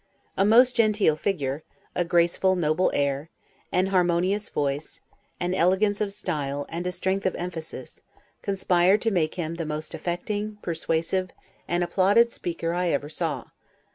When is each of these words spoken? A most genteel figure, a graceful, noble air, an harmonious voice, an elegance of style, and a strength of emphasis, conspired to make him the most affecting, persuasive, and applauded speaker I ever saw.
A 0.35 0.43
most 0.43 0.75
genteel 0.75 1.15
figure, 1.15 1.63
a 1.93 2.03
graceful, 2.03 2.55
noble 2.55 2.89
air, 2.91 3.29
an 3.71 3.85
harmonious 3.85 4.49
voice, 4.49 4.99
an 5.39 5.53
elegance 5.53 6.01
of 6.01 6.11
style, 6.11 6.65
and 6.69 6.87
a 6.87 6.91
strength 6.91 7.27
of 7.27 7.35
emphasis, 7.35 8.01
conspired 8.41 9.03
to 9.03 9.11
make 9.11 9.35
him 9.35 9.53
the 9.57 9.63
most 9.67 9.93
affecting, 9.93 10.57
persuasive, 10.63 11.29
and 11.67 11.83
applauded 11.83 12.31
speaker 12.31 12.73
I 12.73 12.87
ever 12.87 13.09
saw. 13.09 13.49